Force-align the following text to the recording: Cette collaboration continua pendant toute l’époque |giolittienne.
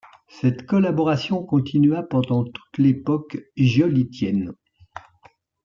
Cette 0.29 0.65
collaboration 0.65 1.43
continua 1.43 2.01
pendant 2.01 2.43
toute 2.43 2.79
l’époque 2.79 3.37
|giolittienne. 3.55 4.51